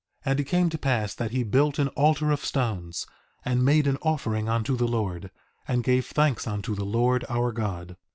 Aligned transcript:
2:7 0.25 0.31
And 0.31 0.39
it 0.39 0.43
came 0.45 0.69
to 0.71 0.77
pass 0.79 1.13
that 1.13 1.29
he 1.29 1.43
built 1.43 1.77
an 1.77 1.89
altar 1.89 2.31
of 2.31 2.43
stones, 2.43 3.05
and 3.45 3.63
made 3.63 3.85
an 3.85 3.99
offering 4.01 4.49
unto 4.49 4.75
the 4.75 4.87
Lord, 4.87 5.29
and 5.67 5.83
gave 5.83 6.07
thanks 6.07 6.47
unto 6.47 6.73
the 6.73 6.85
Lord 6.85 7.23
our 7.29 7.51
God. 7.51 7.95